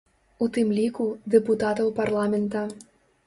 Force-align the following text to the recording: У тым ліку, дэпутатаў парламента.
У 0.43 0.45
тым 0.53 0.71
ліку, 0.77 1.05
дэпутатаў 1.35 1.91
парламента. 1.99 2.65